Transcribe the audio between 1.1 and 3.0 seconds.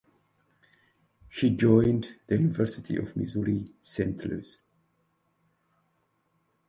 She joined the University